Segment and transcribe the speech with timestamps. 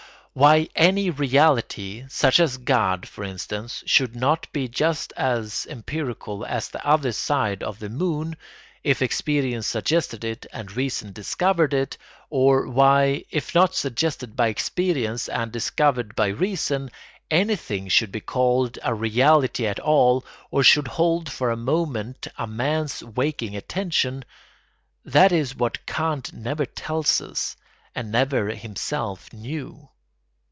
[0.33, 7.11] Why any reality—such as God, for instance—should not be just as empirical as the other
[7.11, 8.37] side of the moon,
[8.81, 11.97] if experience suggested it and reason discovered it,
[12.29, 16.91] or why, if not suggested by experience and discovered by reason,
[17.29, 22.47] anything should be called a reality at all or should hold for a moment a
[22.47, 27.57] man's waking attention—that is what Kant never tells us
[27.93, 29.89] and never himself knew.